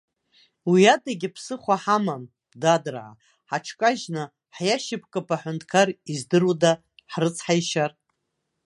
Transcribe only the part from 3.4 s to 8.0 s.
ҳаҽкажьны ҳиашьапкып аҳәынҭқар, издыруада ҳрыцҳаишьар?